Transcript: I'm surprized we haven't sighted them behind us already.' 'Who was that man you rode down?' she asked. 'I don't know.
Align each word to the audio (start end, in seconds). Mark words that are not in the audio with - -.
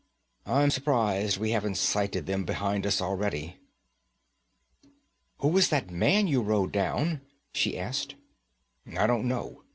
I'm 0.47 0.71
surprized 0.71 1.37
we 1.37 1.51
haven't 1.51 1.75
sighted 1.75 2.25
them 2.25 2.43
behind 2.43 2.87
us 2.87 3.01
already.' 3.03 3.59
'Who 5.41 5.49
was 5.49 5.69
that 5.69 5.91
man 5.91 6.25
you 6.25 6.41
rode 6.41 6.71
down?' 6.71 7.21
she 7.53 7.77
asked. 7.77 8.15
'I 8.97 9.05
don't 9.05 9.27
know. 9.27 9.61